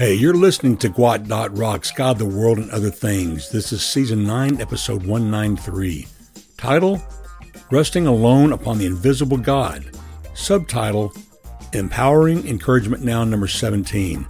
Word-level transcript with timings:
Hey, 0.00 0.14
you're 0.14 0.32
listening 0.32 0.78
to 0.78 0.88
Gwot 0.88 1.58
Rocks, 1.58 1.90
God, 1.90 2.16
the 2.16 2.24
World, 2.24 2.56
and 2.56 2.70
Other 2.70 2.88
Things. 2.88 3.50
This 3.50 3.70
is 3.70 3.84
Season 3.84 4.24
9, 4.24 4.58
Episode 4.58 5.04
193. 5.04 6.06
Title 6.56 7.02
Resting 7.70 8.06
Alone 8.06 8.54
Upon 8.54 8.78
the 8.78 8.86
Invisible 8.86 9.36
God. 9.36 9.94
Subtitle 10.32 11.12
Empowering 11.74 12.48
Encouragement 12.48 13.04
Now, 13.04 13.24
number 13.24 13.46
17. 13.46 14.26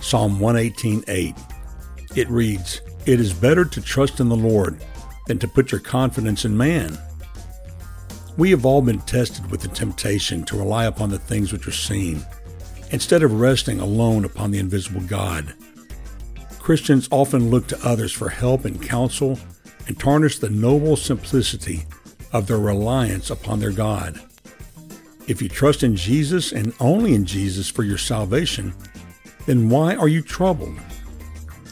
Psalm 0.00 0.38
118.8. 0.38 2.16
It 2.16 2.30
reads, 2.30 2.80
It 3.04 3.20
is 3.20 3.34
better 3.34 3.66
to 3.66 3.82
trust 3.82 4.20
in 4.20 4.30
the 4.30 4.34
Lord 4.34 4.82
than 5.26 5.38
to 5.40 5.46
put 5.46 5.72
your 5.72 5.82
confidence 5.82 6.46
in 6.46 6.56
man. 6.56 6.96
We 8.38 8.48
have 8.50 8.64
all 8.64 8.80
been 8.80 9.00
tested 9.00 9.50
with 9.50 9.60
the 9.60 9.68
temptation 9.68 10.42
to 10.44 10.56
rely 10.56 10.86
upon 10.86 11.10
the 11.10 11.18
things 11.18 11.52
which 11.52 11.68
are 11.68 11.70
seen 11.70 12.24
instead 12.90 13.22
of 13.22 13.40
resting 13.40 13.80
alone 13.80 14.24
upon 14.24 14.50
the 14.50 14.58
invisible 14.58 15.00
God. 15.02 15.54
Christians 16.58 17.08
often 17.10 17.50
look 17.50 17.66
to 17.68 17.86
others 17.86 18.12
for 18.12 18.28
help 18.28 18.64
and 18.64 18.82
counsel 18.82 19.38
and 19.86 19.98
tarnish 19.98 20.38
the 20.38 20.50
noble 20.50 20.96
simplicity 20.96 21.84
of 22.32 22.46
their 22.46 22.58
reliance 22.58 23.30
upon 23.30 23.60
their 23.60 23.72
God. 23.72 24.20
If 25.26 25.42
you 25.42 25.48
trust 25.48 25.82
in 25.82 25.96
Jesus 25.96 26.52
and 26.52 26.74
only 26.80 27.14
in 27.14 27.24
Jesus 27.24 27.68
for 27.68 27.82
your 27.82 27.98
salvation, 27.98 28.74
then 29.46 29.68
why 29.68 29.94
are 29.94 30.08
you 30.08 30.22
troubled? 30.22 30.76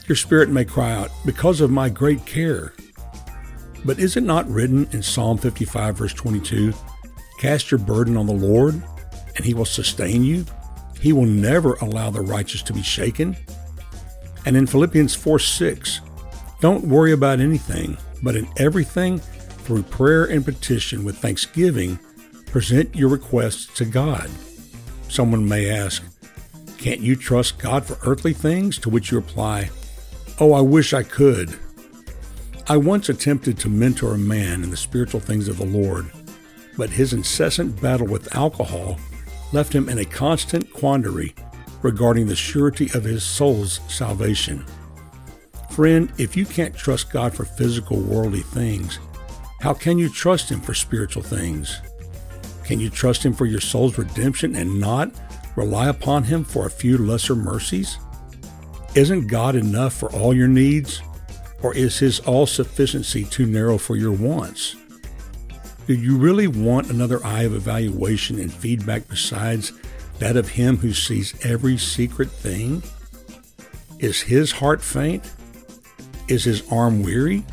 Your 0.07 0.17
spirit 0.17 0.49
may 0.51 0.65
cry 0.65 0.93
out, 0.93 1.11
Because 1.25 1.61
of 1.61 1.71
my 1.71 1.89
great 1.89 2.25
care. 2.27 2.73
But 3.85 3.99
is 3.99 4.17
it 4.17 4.23
not 4.23 4.49
written 4.49 4.89
in 4.93 5.03
Psalm 5.03 5.39
55, 5.39 5.97
verse 5.97 6.15
22, 6.15 6.73
Cast 7.39 7.71
your 7.71 7.79
burden 7.79 8.17
on 8.17 8.27
the 8.27 8.33
Lord, 8.33 8.83
and 9.37 9.45
he 9.45 9.55
will 9.55 9.65
sustain 9.65 10.23
you? 10.25 10.47
He 11.05 11.13
will 11.13 11.27
never 11.27 11.75
allow 11.83 12.09
the 12.09 12.23
righteous 12.23 12.63
to 12.63 12.73
be 12.73 12.81
shaken. 12.81 13.37
And 14.47 14.57
in 14.57 14.67
Philippians 14.67 15.15
4 15.15 15.39
6, 15.39 16.01
don't 16.63 16.87
worry 16.87 17.13
about 17.13 17.41
anything, 17.41 17.99
but 18.23 18.37
in 18.37 18.49
everything, 18.57 19.19
through 19.19 19.83
prayer 19.83 20.25
and 20.25 20.43
petition 20.43 21.05
with 21.05 21.19
thanksgiving, 21.19 21.99
present 22.47 22.97
your 22.97 23.11
requests 23.11 23.67
to 23.75 23.85
God. 23.85 24.31
Someone 25.11 25.47
may 25.47 25.69
ask, 25.69 26.03
Can't 26.79 27.01
you 27.01 27.17
trust 27.17 27.59
God 27.59 27.85
for 27.85 27.99
earthly 28.11 28.33
things? 28.33 28.79
To 28.79 28.89
which 28.89 29.11
you 29.11 29.19
reply, 29.19 29.69
Oh, 30.41 30.55
I 30.55 30.63
wish 30.63 30.95
I 30.95 31.03
could. 31.03 31.59
I 32.67 32.79
once 32.79 33.11
attempted 33.11 33.59
to 33.59 33.69
mentor 33.69 34.15
a 34.15 34.19
man 34.19 34.65
in 34.65 34.71
the 34.71 34.77
spiritual 34.79 35.21
things 35.21 35.49
of 35.49 35.59
the 35.59 35.67
Lord, 35.67 36.11
but 36.79 36.89
his 36.89 37.13
incessant 37.13 37.79
battle 37.83 38.07
with 38.07 38.35
alcohol 38.35 38.99
left 39.55 39.75
him 39.75 39.89
in 39.89 40.01
a 40.01 40.05
constant 40.05 40.71
quandary 40.73 41.35
regarding 41.81 42.27
the 42.27 42.37
surety 42.37 42.91
of 42.95 43.05
his 43.05 43.25
soul's 43.25 43.81
salvation. 43.89 44.65
Friend, 45.71 46.13
if 46.19 46.37
you 46.37 46.45
can't 46.45 46.77
trust 46.77 47.11
God 47.11 47.35
for 47.35 47.45
physical 47.45 47.99
worldly 47.99 48.43
things, 48.43 48.99
how 49.65 49.73
can 49.73 49.97
you 49.97 50.11
trust 50.11 50.51
Him 50.51 50.61
for 50.61 50.75
spiritual 50.75 51.23
things? 51.23 51.81
Can 52.65 52.81
you 52.81 52.91
trust 52.91 53.25
Him 53.25 53.33
for 53.33 53.47
your 53.47 53.63
soul's 53.63 53.97
redemption 53.97 54.55
and 54.57 54.79
not 54.79 55.11
rely 55.57 55.89
upon 55.89 56.23
Him 56.25 56.45
for 56.45 56.67
a 56.67 56.71
few 56.71 56.99
lesser 56.99 57.35
mercies? 57.35 57.99
Isn't 58.95 59.27
God 59.27 59.57
enough 59.57 59.95
for 59.95 60.13
all 60.13 60.35
your 60.35 60.49
needs? 60.49 61.01
Or 61.63 61.75
is 61.75 61.99
His 61.99 62.21
all 62.21 62.47
sufficiency 62.47 63.25
too 63.25 63.47
narrow 63.47 63.79
for 63.79 63.97
your 63.97 64.13
wants? 64.13 64.77
Do 65.87 65.95
you 65.95 66.17
really 66.17 66.47
want 66.47 66.89
another 66.89 67.23
eye 67.27 67.43
of 67.43 67.55
evaluation 67.55 68.39
and 68.39 68.51
feedback 68.51 69.07
besides 69.07 69.73
that 70.19 70.35
of 70.35 70.49
Him 70.49 70.79
who 70.79 70.95
sees 70.95 71.35
every 71.45 71.77
secret 71.77 72.31
thing? 72.31 72.83
Is 73.99 74.23
His 74.23 74.51
heart 74.51 74.81
faint? 74.81 75.31
Is 76.27 76.45
His 76.45 76.63
arm 76.73 77.03
weary? 77.03 77.45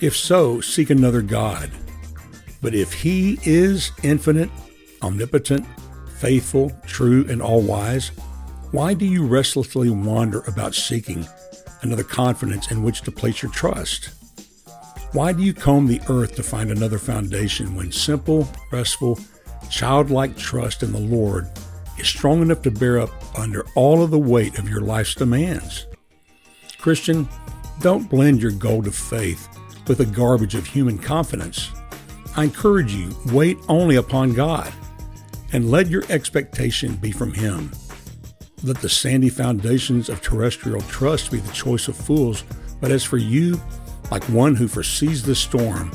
If 0.00 0.16
so, 0.16 0.60
seek 0.60 0.90
another 0.90 1.22
God. 1.22 1.70
But 2.60 2.74
if 2.74 2.92
He 2.92 3.38
is 3.44 3.92
infinite, 4.02 4.50
omnipotent, 5.00 5.64
faithful, 6.16 6.72
true, 6.86 7.24
and 7.28 7.40
all 7.40 7.62
wise, 7.62 8.08
why 8.72 8.94
do 8.94 9.04
you 9.04 9.24
restlessly 9.24 9.90
wander 9.90 10.40
about 10.40 10.74
seeking 10.74 11.24
another 11.82 12.02
confidence 12.02 12.72
in 12.72 12.82
which 12.82 13.02
to 13.02 13.12
place 13.12 13.42
your 13.42 13.52
trust? 13.52 14.17
Why 15.12 15.32
do 15.32 15.42
you 15.42 15.54
comb 15.54 15.86
the 15.86 16.02
earth 16.08 16.34
to 16.36 16.42
find 16.42 16.70
another 16.70 16.98
foundation 16.98 17.74
when 17.74 17.92
simple, 17.92 18.48
restful, 18.70 19.18
childlike 19.70 20.36
trust 20.36 20.82
in 20.82 20.92
the 20.92 20.98
Lord 20.98 21.50
is 21.98 22.06
strong 22.06 22.42
enough 22.42 22.62
to 22.62 22.70
bear 22.70 23.00
up 23.00 23.10
under 23.38 23.64
all 23.74 24.02
of 24.02 24.10
the 24.10 24.18
weight 24.18 24.58
of 24.58 24.68
your 24.68 24.80
life's 24.80 25.14
demands? 25.14 25.86
Christian, 26.78 27.28
don't 27.80 28.10
blend 28.10 28.42
your 28.42 28.52
gold 28.52 28.86
of 28.86 28.94
faith 28.94 29.48
with 29.86 29.98
the 29.98 30.06
garbage 30.06 30.54
of 30.54 30.66
human 30.66 30.98
confidence. 30.98 31.70
I 32.36 32.44
encourage 32.44 32.92
you, 32.92 33.16
wait 33.32 33.58
only 33.68 33.96
upon 33.96 34.34
God 34.34 34.72
and 35.52 35.70
let 35.70 35.88
your 35.88 36.04
expectation 36.08 36.96
be 36.96 37.10
from 37.10 37.32
Him. 37.32 37.72
Let 38.62 38.78
the 38.78 38.88
sandy 38.88 39.28
foundations 39.28 40.08
of 40.08 40.20
terrestrial 40.20 40.80
trust 40.82 41.30
be 41.30 41.38
the 41.38 41.52
choice 41.52 41.88
of 41.88 41.96
fools, 41.96 42.44
but 42.80 42.90
as 42.90 43.04
for 43.04 43.16
you, 43.16 43.60
like 44.10 44.24
one 44.24 44.54
who 44.54 44.68
foresees 44.68 45.22
the 45.22 45.34
storm. 45.34 45.90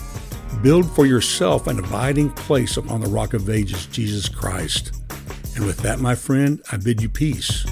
Build 0.61 0.89
for 0.91 1.05
yourself 1.05 1.67
an 1.67 1.79
abiding 1.79 2.29
place 2.31 2.77
upon 2.77 3.01
the 3.01 3.09
rock 3.09 3.33
of 3.33 3.49
ages, 3.49 3.85
Jesus 3.87 4.29
Christ. 4.29 4.91
And 5.55 5.65
with 5.65 5.77
that, 5.79 5.99
my 5.99 6.15
friend, 6.15 6.61
I 6.71 6.77
bid 6.77 7.01
you 7.01 7.09
peace. 7.09 7.65